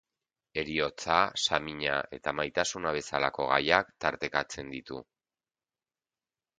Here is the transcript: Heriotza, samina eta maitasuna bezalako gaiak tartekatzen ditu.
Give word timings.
Heriotza, 0.61 1.17
samina 1.41 1.99
eta 2.19 2.35
maitasuna 2.39 2.95
bezalako 2.99 3.49
gaiak 3.53 3.95
tartekatzen 4.07 4.77
ditu. 4.77 5.03